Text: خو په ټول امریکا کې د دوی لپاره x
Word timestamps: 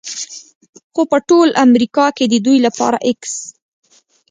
خو 0.93 1.01
په 1.11 1.17
ټول 1.29 1.49
امریکا 1.65 2.05
کې 2.17 2.25
د 2.27 2.33
دوی 2.45 2.57
لپاره 2.67 2.97
x 3.17 3.21